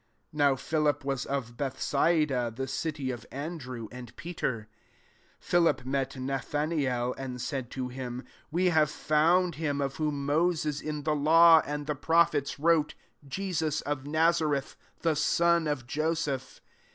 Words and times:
44 0.31 0.37
(Now 0.39 0.55
Philip 0.55 1.05
was 1.05 1.25
of 1.27 1.57
Bethsaida, 1.57 2.51
the 2.55 2.67
city 2.67 3.11
of 3.11 3.23
Andrew 3.31 3.87
and 3.91 4.15
Peter.) 4.15 4.67
45 5.37 5.37
Philip 5.47 5.85
met 5.85 6.17
Nathanael, 6.17 7.13
and 7.19 7.39
said 7.39 7.69
to 7.69 7.87
him, 7.89 8.23
*• 8.23 8.25
We 8.49 8.69
have 8.69 8.89
fbund 8.89 9.53
him, 9.61 9.79
of 9.79 9.97
whom 9.97 10.25
Moses 10.25 10.81
in 10.81 11.03
the 11.03 11.13
law, 11.15 11.61
and 11.67 11.85
the 11.85 11.93
prophets, 11.93 12.57
wrote, 12.57 12.95
Jesus 13.27 13.81
of 13.81 14.07
Nazareth, 14.07 14.75
the 15.01 15.15
son 15.15 15.67
of 15.67 15.85
Joseph." 15.85 16.61